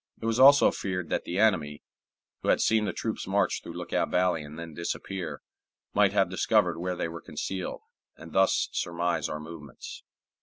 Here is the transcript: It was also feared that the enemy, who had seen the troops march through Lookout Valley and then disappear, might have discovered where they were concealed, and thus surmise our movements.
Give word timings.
It 0.19 0.25
was 0.25 0.39
also 0.39 0.71
feared 0.71 1.09
that 1.11 1.25
the 1.25 1.37
enemy, 1.37 1.83
who 2.41 2.47
had 2.49 2.59
seen 2.59 2.85
the 2.85 2.91
troops 2.91 3.27
march 3.27 3.61
through 3.61 3.73
Lookout 3.77 4.09
Valley 4.09 4.41
and 4.41 4.57
then 4.57 4.73
disappear, 4.73 5.43
might 5.93 6.11
have 6.11 6.27
discovered 6.27 6.79
where 6.79 6.95
they 6.95 7.07
were 7.07 7.21
concealed, 7.21 7.81
and 8.17 8.33
thus 8.33 8.67
surmise 8.71 9.29
our 9.29 9.39
movements. 9.39 10.01